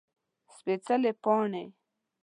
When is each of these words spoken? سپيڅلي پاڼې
سپيڅلي 0.55 1.11
پاڼې 1.23 1.63